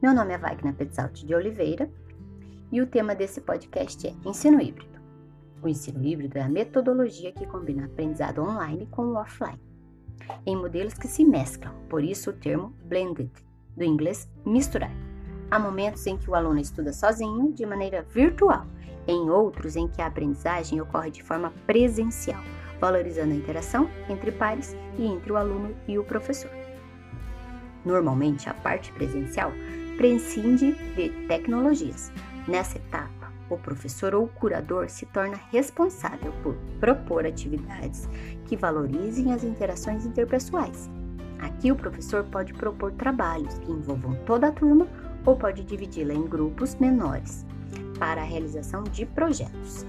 [0.00, 1.90] Meu nome é Wagner Petzalt de Oliveira
[2.70, 4.96] e o tema desse podcast é Ensino Híbrido.
[5.60, 9.60] O ensino híbrido é a metodologia que combina aprendizado online com o offline,
[10.46, 13.28] em modelos que se mesclam, por isso o termo blended,
[13.76, 14.92] do inglês misturar.
[15.50, 18.68] Há momentos em que o aluno estuda sozinho, de maneira virtual,
[19.04, 22.40] em outros em que a aprendizagem ocorre de forma presencial,
[22.80, 26.52] valorizando a interação entre pares e entre o aluno e o professor.
[27.84, 29.50] Normalmente, a parte presencial
[29.98, 32.12] prescinde de tecnologias.
[32.46, 38.08] Nessa etapa, o professor ou curador se torna responsável por propor atividades
[38.46, 40.88] que valorizem as interações interpessoais.
[41.40, 44.86] Aqui, o professor pode propor trabalhos que envolvam toda a turma
[45.26, 47.44] ou pode dividi-la em grupos menores
[47.98, 49.84] para a realização de projetos.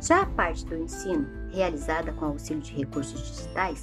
[0.00, 3.82] Já a parte do ensino, realizada com auxílio de recursos digitais,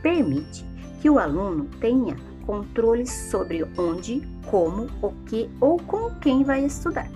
[0.00, 0.64] permite
[1.02, 2.16] que o aluno tenha
[2.48, 7.06] controle sobre onde, como, o que ou com quem vai estudar.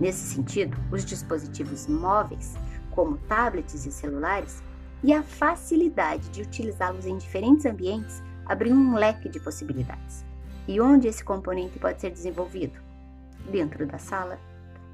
[0.00, 2.56] Nesse sentido, os dispositivos móveis,
[2.90, 4.60] como tablets e celulares,
[5.04, 10.24] e a facilidade de utilizá-los em diferentes ambientes abriu um leque de possibilidades.
[10.66, 12.76] E onde esse componente pode ser desenvolvido?
[13.52, 14.40] Dentro da sala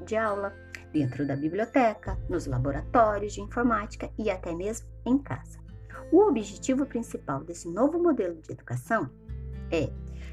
[0.05, 0.55] de aula,
[0.92, 5.58] dentro da biblioteca, nos laboratórios de informática e até mesmo em casa.
[6.12, 9.08] O objetivo principal desse novo modelo de educação
[9.70, 9.90] é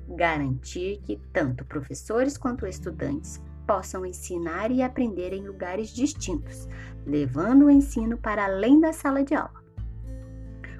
[0.08, 6.68] garantir que tanto professores quanto estudantes possam ensinar e aprender em lugares distintos,
[7.06, 9.62] levando o ensino para além da sala de aula.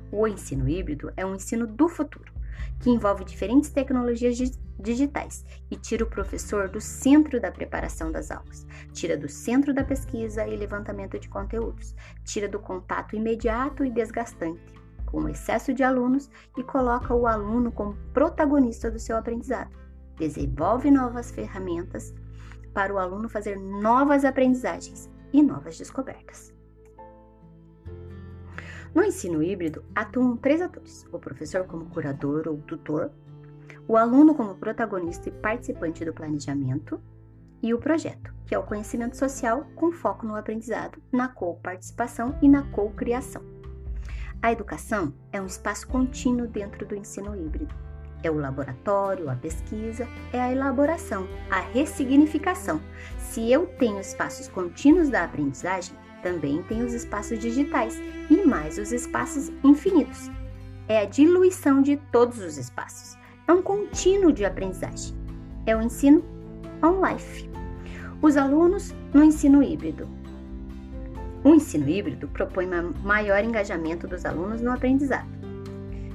[0.10, 2.32] O ensino híbrido é um ensino do futuro,
[2.80, 4.38] que envolve diferentes tecnologias
[4.80, 9.84] digitais e tira o professor do centro da preparação das aulas, tira do centro da
[9.84, 15.84] pesquisa e levantamento de conteúdos, tira do contato imediato e desgastante com o excesso de
[15.84, 19.76] alunos e coloca o aluno como protagonista do seu aprendizado.
[20.16, 22.14] Desenvolve novas ferramentas
[22.74, 26.54] para o aluno fazer novas aprendizagens e novas descobertas.
[28.94, 33.12] No ensino híbrido, atuam três atores: o professor como curador ou tutor,
[33.88, 37.02] o aluno como protagonista e participante do planejamento,
[37.62, 42.48] e o projeto, que é o conhecimento social com foco no aprendizado, na co-participação e
[42.48, 43.57] na co-criação.
[44.42, 47.74] A educação é um espaço contínuo dentro do ensino híbrido.
[48.24, 52.80] É o laboratório, a pesquisa, é a elaboração, a ressignificação.
[53.18, 58.00] Se eu tenho espaços contínuos da aprendizagem, também tenho os espaços digitais
[58.30, 60.30] e mais os espaços infinitos.
[60.88, 63.18] É a diluição de todos os espaços.
[63.48, 65.16] É um contínuo de aprendizagem.
[65.66, 66.24] É o ensino
[66.82, 67.50] on-life.
[68.22, 70.17] Os alunos no ensino híbrido
[71.48, 72.68] o ensino híbrido propõe
[73.02, 75.30] maior engajamento dos alunos no aprendizado,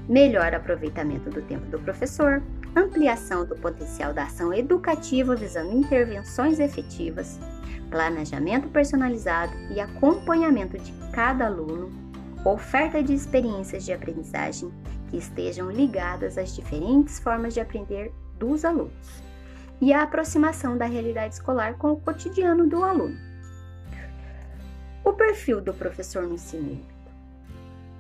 [0.07, 2.43] melhor aproveitamento do tempo do professor,
[2.77, 7.41] ampliação do potencial da ação educativa visando intervenções efetivas,
[7.89, 11.91] planejamento personalizado e acompanhamento de cada aluno,
[12.45, 14.71] oferta de experiências de aprendizagem
[15.09, 19.23] que estejam ligadas às diferentes formas de aprender dos alunos
[19.81, 23.32] e a aproximação da realidade escolar com o cotidiano do aluno.
[25.05, 26.95] O perfil do professor no ensino híbrido.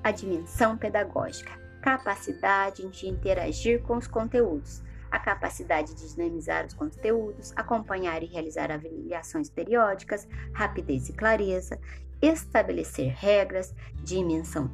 [0.04, 1.50] A dimensão pedagógica,
[1.82, 8.70] capacidade de interagir com os conteúdos, a capacidade de dinamizar os conteúdos, acompanhar e realizar
[8.70, 11.78] avaliações periódicas, rapidez e clareza,
[12.22, 13.74] estabelecer regras,
[14.04, 14.70] dimensão.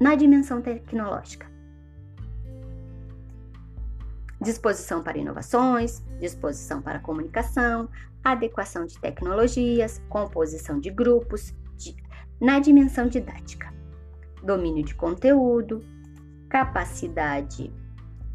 [0.00, 1.46] Na dimensão tecnológica,
[4.40, 7.88] disposição para inovações, disposição para comunicação,
[8.24, 11.96] adequação de tecnologias, composição de grupos, de,
[12.40, 13.72] na dimensão didática,
[14.42, 15.80] domínio de conteúdo,
[16.48, 17.72] capacidade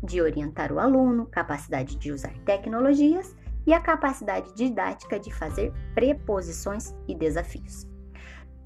[0.04, 3.36] de orientar o aluno, capacidade de usar tecnologias
[3.66, 7.88] e a capacidade didática de fazer preposições e desafios.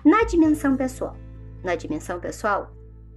[0.03, 1.15] Na dimensão pessoal,
[1.63, 2.71] na dimensão pessoal,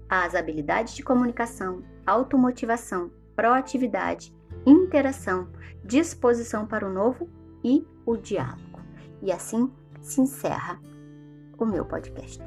[0.08, 4.34] as habilidades de comunicação, automotivação, proatividade,
[4.66, 5.48] interação,
[5.84, 7.28] disposição para o novo
[7.62, 8.80] e o diálogo.
[9.22, 10.80] E assim se encerra
[11.56, 12.42] o meu podcast.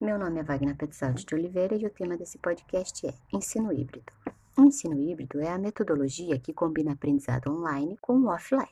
[0.00, 4.12] Meu nome é Wagner Petzaldi de Oliveira e o tema desse podcast é Ensino Híbrido.
[4.58, 8.68] O ensino híbrido é a metodologia que combina aprendizado online com o offline,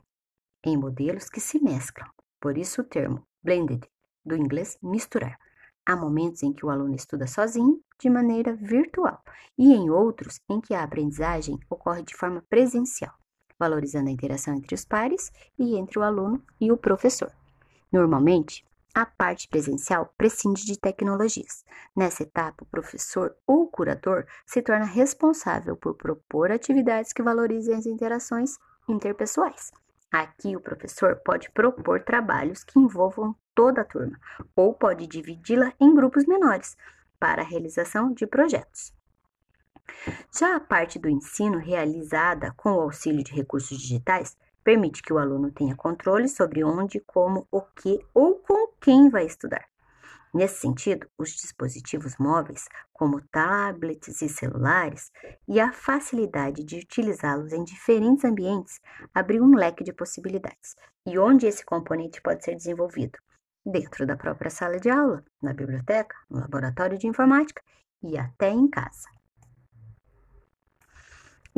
[0.65, 2.11] em modelos que se mesclam,
[2.41, 3.89] por isso o termo blended,
[4.25, 5.39] do inglês misturar.
[5.89, 9.23] Há momentos em que o aluno estuda sozinho, de maneira virtual,
[9.57, 13.15] e em outros em que a aprendizagem ocorre de forma presencial,
[13.59, 17.33] valorizando a interação entre os pares e entre o aluno e o professor.
[17.91, 21.65] Normalmente, A parte presencial prescinde de tecnologias.
[21.95, 27.87] Nessa etapa, o professor ou curador se torna responsável por propor atividades que valorizem as
[27.87, 28.59] interações
[28.89, 29.71] interpessoais.
[30.11, 34.19] Aqui, o professor pode propor trabalhos que envolvam toda a turma,
[34.57, 36.77] ou pode dividi-la em grupos menores
[37.19, 38.95] para a realização de projetos.
[40.39, 45.19] Já a parte do ensino realizada com o auxílio de recursos digitais permite que o
[45.19, 49.67] aluno tenha controle sobre onde, como, o que ou com quem vai estudar.
[50.39, 55.11] Nesse sentido, os dispositivos móveis, como tablets e celulares,
[55.49, 58.81] e a facilidade de utilizá-los em diferentes ambientes
[59.13, 60.77] abriu um leque de possibilidades.
[61.05, 63.19] E onde esse componente pode ser desenvolvido?
[63.67, 67.61] Dentro da própria sala de aula, na biblioteca, no laboratório de informática
[68.01, 69.09] e até em casa.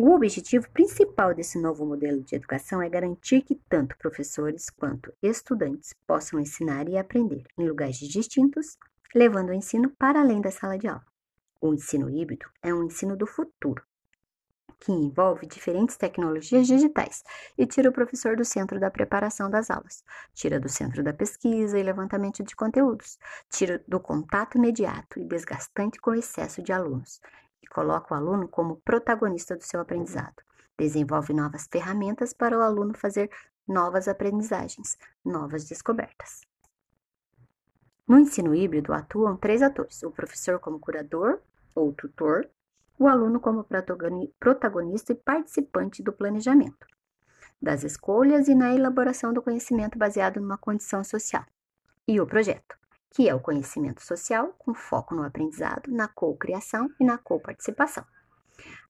[0.03, 5.95] O objetivo principal desse novo modelo de educação é garantir que tanto professores quanto estudantes
[6.07, 8.79] possam ensinar e aprender em lugares distintos,
[9.15, 11.05] levando o ensino para além da sala de aula.
[11.61, 13.85] O ensino híbrido é um ensino do futuro,
[14.79, 17.23] que envolve diferentes tecnologias digitais
[17.59, 20.03] e tira o professor do centro da preparação das aulas,
[20.33, 23.19] tira do centro da pesquisa e levantamento de conteúdos,
[23.51, 27.21] tira do contato imediato e desgastante com o excesso de alunos
[27.69, 30.43] coloca o aluno como protagonista do seu aprendizado.
[30.79, 33.31] Desenvolve novas ferramentas para o aluno fazer
[33.67, 36.41] novas aprendizagens, novas descobertas.
[38.09, 41.41] No ensino híbrido atuam três atores: o professor como curador
[41.75, 42.49] ou tutor,
[42.99, 43.65] o aluno como
[44.39, 46.87] protagonista e participante do planejamento,
[47.63, 51.45] das escolhas e na elaboração do conhecimento baseado numa condição social,
[52.07, 52.77] e o projeto,
[53.11, 58.05] que é o conhecimento social com foco no aprendizado, na co-criação e na co-participação.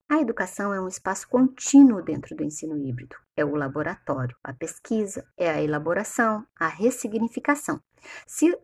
[0.08, 3.16] A educação é um espaço contínuo dentro do ensino híbrido.
[3.36, 7.80] É o laboratório, a pesquisa, é a elaboração, a ressignificação.
[8.26, 8.58] Se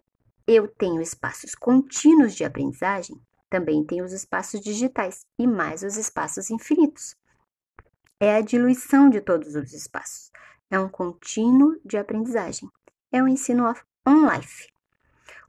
[0.47, 3.17] eu tenho espaços contínuos de aprendizagem,
[3.49, 7.17] também tenho os espaços digitais e mais os espaços infinitos.
[8.19, 10.33] É a diluição de todos os espaços.
[10.69, 12.69] É um contínuo de aprendizagem.
[13.13, 13.73] É um ensino
[14.05, 14.76] on-life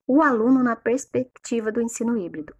[0.07, 2.55] o aluno na perspectiva do ensino híbrido.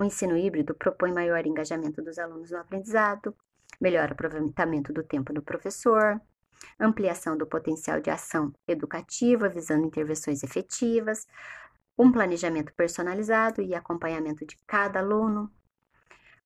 [0.00, 3.36] O ensino híbrido propõe maior engajamento dos alunos no aprendizado,
[3.78, 6.18] melhor aproveitamento do tempo do professor,
[6.80, 11.26] ampliação do potencial de ação educativa visando intervenções efetivas,
[11.98, 15.52] um planejamento personalizado e acompanhamento de cada aluno,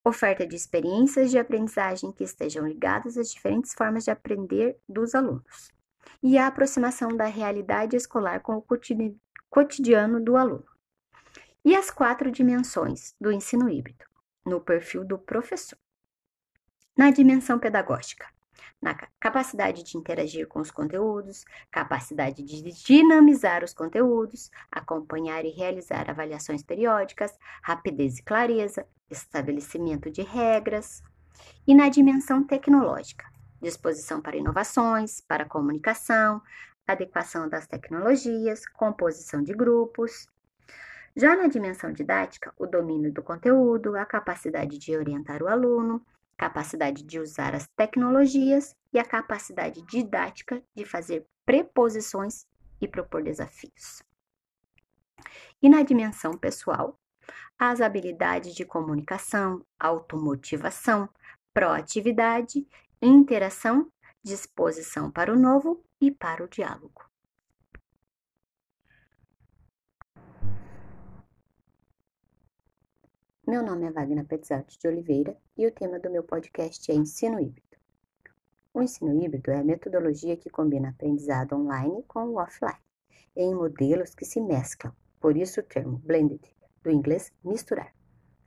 [0.04, 5.70] oferta de experiências de aprendizagem que estejam ligadas às diferentes formas de aprender dos alunos,
[6.20, 8.62] e a aproximação da realidade escolar com o
[9.52, 10.64] cotidiano do aluno.
[11.62, 14.06] E as quatro dimensões do ensino híbrido,
[14.46, 15.78] no perfil do professor.
[16.96, 18.26] Na dimensão pedagógica,
[18.81, 26.08] na capacidade de interagir com os conteúdos, capacidade de dinamizar os conteúdos, acompanhar e realizar
[26.08, 31.02] avaliações periódicas, rapidez e clareza, estabelecimento de regras.
[31.66, 36.40] E na dimensão tecnológica, disposição para inovações, para comunicação,
[36.87, 40.26] adequação das tecnologias, composição de grupos.
[41.17, 46.05] Já na dimensão didática, o domínio do conteúdo, a capacidade de orientar o aluno,
[46.37, 52.46] capacidade de usar as tecnologias e a capacidade didática de fazer preposições
[52.81, 54.03] e propor desafios.
[55.62, 56.98] E na dimensão pessoal,
[57.58, 61.08] as habilidades de comunicação, automotivação,
[61.55, 62.67] proatividade,
[63.01, 63.91] interação,
[64.24, 67.08] disposição para o novo e para o diálogo.
[73.46, 77.38] Meu nome é Wagner Petzati de Oliveira e o tema do meu podcast é Ensino
[77.38, 77.76] Híbrido.
[78.74, 82.80] O ensino híbrido é a metodologia que combina aprendizado online com o offline,
[83.36, 86.42] em modelos que se mesclam, por isso o termo blended,
[86.82, 87.94] do inglês misturar.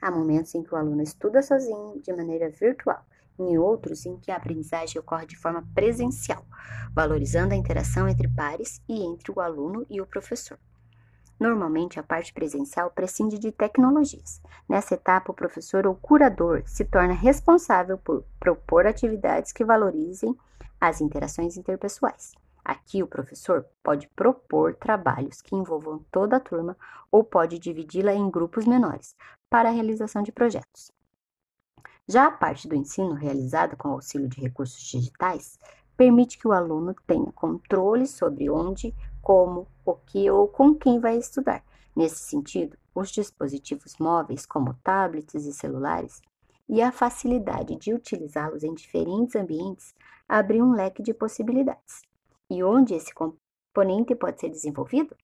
[0.02, 3.06] Há momentos em que o aluno estuda sozinho, de maneira virtual,
[3.38, 6.46] em outros em que a aprendizagem ocorre de forma presencial,
[6.94, 10.58] valorizando a interação entre pares e entre o aluno e o professor.
[11.40, 14.42] Normalmente, a parte presencial prescinde de tecnologias.
[14.70, 20.34] Nessa etapa, o professor ou curador se torna responsável por propor atividades que valorizem
[20.80, 22.34] as interações interpessoais.
[22.64, 26.76] Aqui, o professor pode propor trabalhos que envolvam toda a turma
[27.12, 29.16] ou pode dividi-la em grupos menores
[29.50, 30.95] para a realização de projetos.
[32.08, 35.58] Já a parte do ensino realizada com auxílio de recursos digitais
[35.98, 41.18] permite que o aluno tenha controle sobre onde, como, o que ou com quem vai
[41.18, 41.64] estudar.
[41.96, 46.22] Nesse sentido, os dispositivos móveis, como tablets e celulares,
[46.68, 49.96] e a facilidade de utilizá-los em diferentes ambientes
[50.28, 52.02] abrem um leque de possibilidades.
[52.50, 55.16] E onde esse componente pode ser desenvolvido?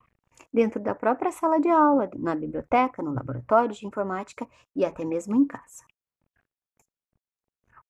[0.54, 4.46] dentro da própria sala de aula, na biblioteca, no laboratório de informática
[4.76, 5.84] e até mesmo em casa.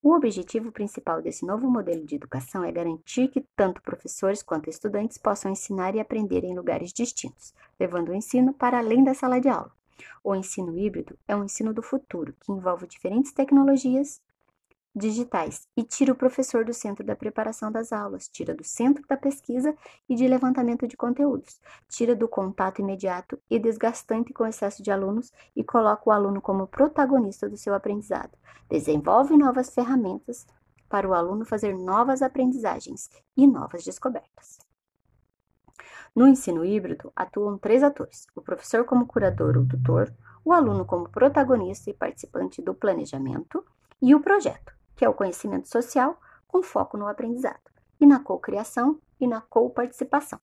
[0.03, 5.19] O objetivo principal desse novo modelo de educação é garantir que tanto professores quanto estudantes
[5.19, 9.47] possam ensinar e aprender em lugares distintos, levando o ensino para além da sala de
[9.47, 9.71] aula.
[10.23, 14.19] O ensino híbrido é um ensino do futuro que envolve diferentes tecnologias
[14.95, 19.15] digitais e tira o professor do centro da preparação das aulas, tira do centro da
[19.15, 19.75] pesquisa
[20.07, 24.91] e de levantamento de conteúdos, tira do contato imediato e desgastante com o excesso de
[24.91, 28.37] alunos e coloca o aluno como protagonista do seu aprendizado.
[28.69, 30.45] Desenvolve novas ferramentas
[30.89, 34.59] para o aluno fazer novas aprendizagens e novas descobertas.
[36.13, 41.07] No ensino híbrido, atuam três atores: o professor como curador ou tutor, o aluno como
[41.07, 43.63] protagonista e participante do planejamento,
[44.01, 49.01] e o projeto, que é o conhecimento social com foco no aprendizado, e na cocriação
[49.19, 50.39] e na co-participação.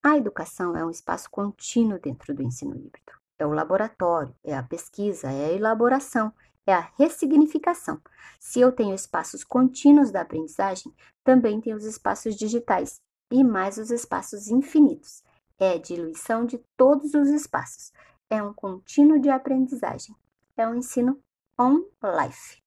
[0.00, 3.12] A educação é um espaço contínuo dentro do ensino híbrido.
[3.36, 6.32] É o laboratório, é a pesquisa, é a elaboração,
[6.64, 8.00] é a ressignificação.
[8.38, 13.90] Se eu tenho espaços contínuos da aprendizagem, também tenho os espaços digitais e mais os
[13.90, 15.24] espaços infinitos.
[15.58, 17.92] É diluição de todos os espaços.
[18.30, 20.14] É um contínuo de aprendizagem.
[20.56, 21.18] É um ensino
[21.58, 22.63] on life.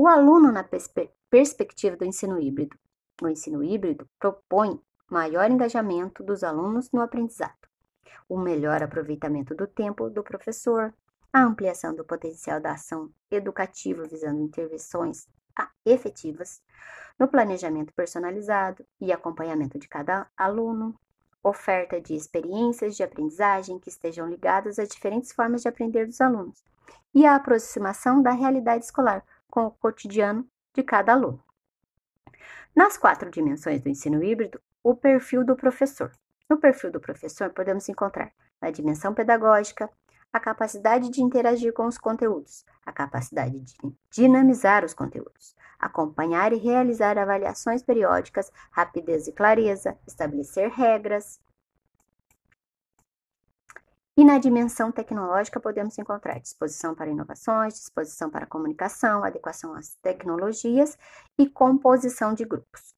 [0.00, 2.78] O aluno, na perspe perspectiva do ensino híbrido,
[3.20, 7.66] o ensino híbrido propõe maior engajamento dos alunos no aprendizado,
[8.28, 10.94] o melhor aproveitamento do tempo do professor,
[11.32, 15.26] a ampliação do potencial da ação educativa visando intervenções
[15.84, 16.62] efetivas,
[17.18, 20.94] no planejamento personalizado e acompanhamento de cada aluno,
[21.42, 26.62] oferta de experiências de aprendizagem que estejam ligadas às diferentes formas de aprender dos alunos
[27.12, 31.42] e a aproximação da realidade escolar com o cotidiano de cada aluno.
[32.74, 36.12] Nas quatro dimensões do ensino híbrido, o perfil do professor.
[36.48, 39.90] No perfil do professor, podemos encontrar na dimensão pedagógica,
[40.32, 43.74] a capacidade de interagir com os conteúdos, a capacidade de
[44.10, 51.40] dinamizar os conteúdos, acompanhar e realizar avaliações periódicas, rapidez e clareza, estabelecer regras,
[54.18, 60.98] e na dimensão tecnológica, podemos encontrar disposição para inovações, disposição para comunicação, adequação às tecnologias
[61.38, 62.96] e composição de grupos.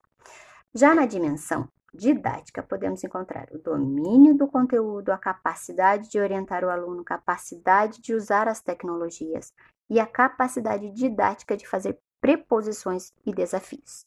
[0.74, 6.70] Já na dimensão didática, podemos encontrar o domínio do conteúdo, a capacidade de orientar o
[6.70, 9.52] aluno, capacidade de usar as tecnologias
[9.90, 14.06] e a capacidade didática de fazer preposições e desafios.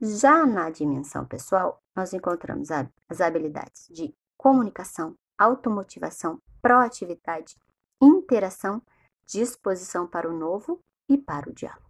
[0.00, 7.56] Já na dimensão pessoal, nós encontramos as habilidades de comunicação, automotivação, proatividade,
[7.98, 8.82] interação,
[9.26, 11.80] disposição para o novo e para o diálogo.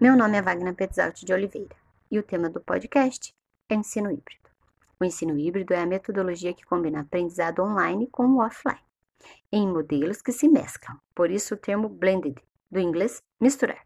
[0.00, 1.74] Meu nome é Wagner Petzalt de Oliveira
[2.08, 3.34] e o tema do podcast
[3.68, 4.48] é ensino híbrido.
[5.00, 8.78] O ensino híbrido é a metodologia que combina aprendizado online com o offline,
[9.50, 12.40] em modelos que se mesclam, por isso o termo blended,
[12.70, 13.82] do inglês misturar.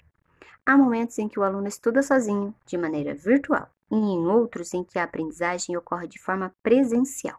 [0.67, 4.83] Há momentos em que o aluno estuda sozinho, de maneira virtual, e em outros em
[4.83, 7.39] que a aprendizagem ocorre de forma presencial,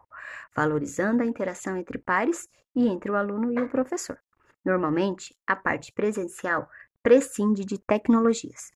[0.54, 4.16] valorizando a interação entre pares e entre o aluno e o professor.
[4.64, 6.70] Normalmente, a parte presencial
[7.02, 8.72] prescinde de tecnologias.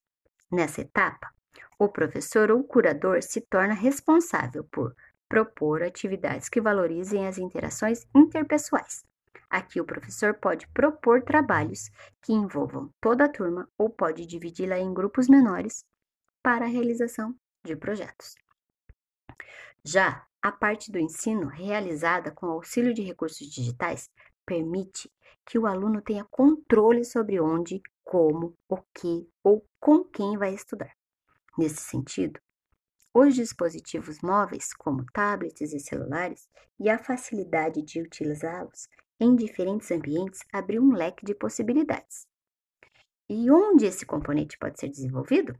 [0.50, 1.32] Nessa etapa,
[1.78, 4.94] o professor ou curador se torna responsável por
[5.28, 9.04] propor atividades que valorizem as interações interpessoais.
[9.48, 14.92] Aqui, o professor pode propor trabalhos que envolvam toda a turma ou pode dividi-la em
[14.92, 15.86] grupos menores
[16.42, 17.34] para a realização
[17.68, 18.34] de projetos.
[19.84, 24.10] Já a parte do ensino realizada com auxílio de recursos digitais
[24.44, 25.10] permite
[25.46, 30.94] que o aluno tenha controle sobre onde, como, o que ou com quem vai estudar.
[31.56, 32.40] Nesse sentido,
[33.12, 36.48] os dispositivos móveis, como tablets e celulares,
[36.78, 42.26] e a facilidade de utilizá-los em diferentes ambientes abriu um leque de possibilidades.
[43.28, 45.58] E onde esse componente pode ser desenvolvido?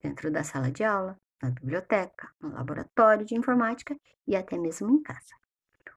[0.00, 5.02] Dentro da sala de aula, na biblioteca, no laboratório de informática e até mesmo em
[5.02, 5.34] casa.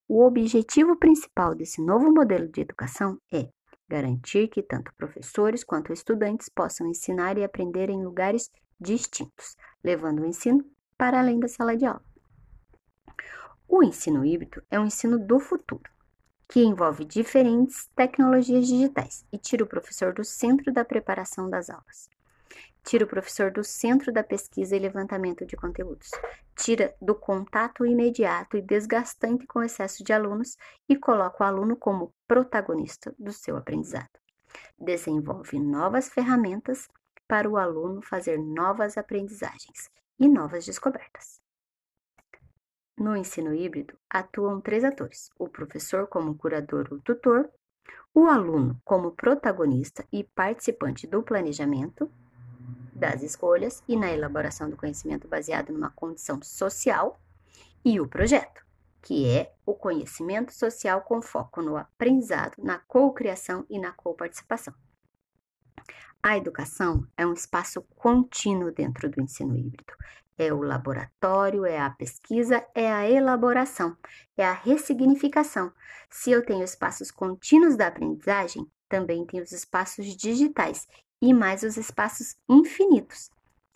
[0.08, 3.50] O objetivo principal desse novo modelo de educação é
[3.88, 10.26] garantir que tanto professores quanto estudantes possam ensinar e aprender em lugares distintos, levando o
[10.26, 10.66] ensino
[10.98, 12.04] para além da sala de aula.
[13.68, 15.90] O ensino híbrido é um ensino do futuro,
[16.48, 22.10] que envolve diferentes tecnologias digitais e tira o professor do centro da preparação das aulas.
[22.84, 26.12] Tira o professor do centro da pesquisa e levantamento de conteúdos.
[26.56, 31.76] Tira do contato imediato e desgastante com o excesso de alunos e coloca o aluno
[31.78, 34.20] como protagonista do seu aprendizado.
[34.78, 36.90] Desenvolve novas ferramentas
[37.28, 41.42] para o aluno fazer novas aprendizagens e novas descobertas.
[42.98, 47.50] No ensino híbrido, atuam três atores: o professor como curador ou tutor,
[48.14, 52.12] o aluno como protagonista e participante do planejamento
[52.96, 57.20] das escolhas e na elaboração do conhecimento baseado numa condição social,
[57.86, 58.64] e o projeto,
[59.02, 64.74] que é o conhecimento social com foco no aprendizado, na co-criação e na co-participação.
[66.22, 69.94] A educação é um espaço contínuo dentro do ensino híbrido.
[70.38, 73.98] É o laboratório, é a pesquisa, é a elaboração,
[74.38, 75.72] é a ressignificação.
[76.10, 80.88] Se eu tenho espaços contínuos da aprendizagem, também tenho os espaços digitais
[81.24, 83.32] e mais os espaços infinitos.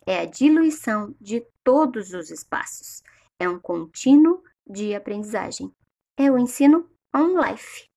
[0.06, 3.02] É a diluição de todos os espaços.
[3.40, 5.74] É um contínuo de aprendizagem.
[6.18, 7.88] É o ensino on life.